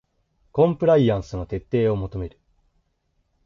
[0.51, 2.39] コンプライアンスの徹底を求める